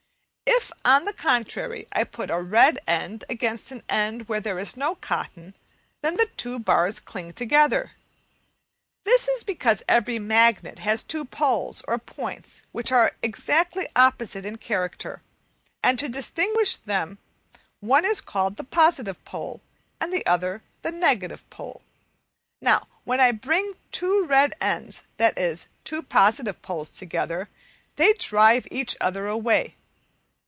[0.53, 4.75] If, on the contrary, I put a red end against an end where there is
[4.75, 5.55] not cotton,
[6.01, 7.93] then the two bars cling together.
[9.05, 14.57] This is because every magnet has two poles or points which are exactly opposite in
[14.57, 15.21] character,
[15.81, 17.17] and to distinguish them
[17.79, 19.61] one is called the positive pole
[20.01, 21.81] and the other the negative pole.
[22.61, 27.47] Now when I bring two red ends, that is, two positive poles together,
[27.95, 29.75] they drive each other away.